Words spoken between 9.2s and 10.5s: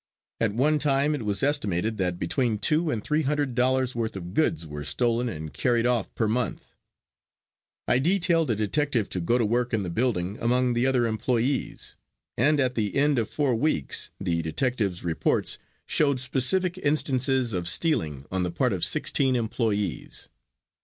to work in the building